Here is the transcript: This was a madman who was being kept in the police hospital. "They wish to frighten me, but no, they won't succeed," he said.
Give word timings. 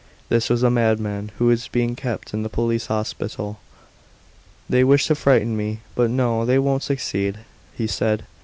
This 0.29 0.49
was 0.49 0.63
a 0.63 0.71
madman 0.71 1.29
who 1.37 1.45
was 1.45 1.67
being 1.67 1.95
kept 1.95 2.33
in 2.33 2.41
the 2.41 2.49
police 2.49 2.87
hospital. 2.87 3.59
"They 4.67 4.83
wish 4.83 5.05
to 5.09 5.13
frighten 5.13 5.55
me, 5.55 5.81
but 5.93 6.09
no, 6.09 6.43
they 6.43 6.57
won't 6.57 6.81
succeed," 6.81 7.37
he 7.77 7.85
said. 7.85 8.23